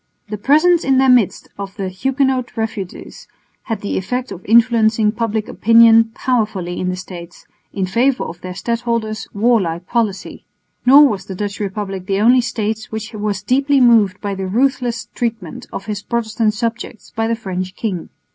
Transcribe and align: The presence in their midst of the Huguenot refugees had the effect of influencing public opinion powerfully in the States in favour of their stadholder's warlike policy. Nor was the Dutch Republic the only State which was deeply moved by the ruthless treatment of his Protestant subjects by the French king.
The 0.29 0.37
presence 0.39 0.83
in 0.83 0.97
their 0.97 1.11
midst 1.11 1.47
of 1.59 1.75
the 1.77 1.87
Huguenot 1.87 2.57
refugees 2.57 3.27
had 3.65 3.81
the 3.81 3.99
effect 3.99 4.31
of 4.31 4.43
influencing 4.45 5.11
public 5.11 5.47
opinion 5.47 6.05
powerfully 6.15 6.79
in 6.79 6.89
the 6.89 6.95
States 6.95 7.45
in 7.71 7.85
favour 7.85 8.23
of 8.23 8.41
their 8.41 8.55
stadholder's 8.55 9.27
warlike 9.31 9.85
policy. 9.85 10.43
Nor 10.87 11.07
was 11.07 11.25
the 11.25 11.35
Dutch 11.35 11.59
Republic 11.59 12.07
the 12.07 12.19
only 12.19 12.41
State 12.41 12.85
which 12.89 13.13
was 13.13 13.43
deeply 13.43 13.79
moved 13.79 14.19
by 14.21 14.33
the 14.33 14.47
ruthless 14.47 15.05
treatment 15.13 15.67
of 15.71 15.85
his 15.85 16.01
Protestant 16.01 16.55
subjects 16.55 17.13
by 17.15 17.27
the 17.27 17.35
French 17.35 17.75
king. 17.75 18.09